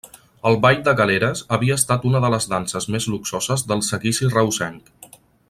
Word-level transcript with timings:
El 0.51 0.55
ball 0.61 0.79
de 0.87 0.93
Galeres 1.01 1.43
havia 1.57 1.77
estat 1.81 2.07
una 2.13 2.21
de 2.23 2.31
les 2.37 2.49
danses 2.55 2.89
més 2.95 3.07
luxoses 3.17 3.67
del 3.73 3.85
seguici 3.91 4.33
reusenc. 4.35 4.91